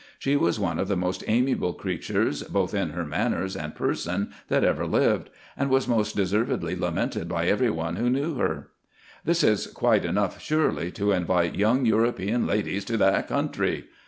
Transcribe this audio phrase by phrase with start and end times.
[0.17, 4.63] She was one of the most amiable creatures, both in her manners and person, that
[4.63, 8.69] ever lived; and was most deservedly lamented by every one who knew her.
[9.25, 13.89] This is quite enough, surely, to invite young European ladies to that country